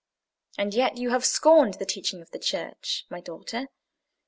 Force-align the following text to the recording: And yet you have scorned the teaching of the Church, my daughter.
And 0.57 0.73
yet 0.73 0.97
you 0.97 1.11
have 1.11 1.23
scorned 1.23 1.75
the 1.75 1.85
teaching 1.85 2.23
of 2.23 2.31
the 2.31 2.39
Church, 2.39 3.05
my 3.11 3.19
daughter. 3.21 3.67